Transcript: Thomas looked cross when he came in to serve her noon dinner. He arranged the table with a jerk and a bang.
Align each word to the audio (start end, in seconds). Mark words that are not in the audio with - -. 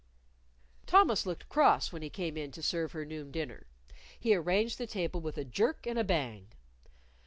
Thomas 0.87 1.27
looked 1.27 1.47
cross 1.47 1.91
when 1.93 2.01
he 2.01 2.09
came 2.09 2.35
in 2.35 2.49
to 2.53 2.63
serve 2.63 2.93
her 2.93 3.05
noon 3.05 3.29
dinner. 3.29 3.67
He 4.19 4.33
arranged 4.33 4.79
the 4.79 4.87
table 4.87 5.21
with 5.21 5.37
a 5.37 5.45
jerk 5.45 5.85
and 5.85 5.99
a 5.99 6.03
bang. 6.03 6.47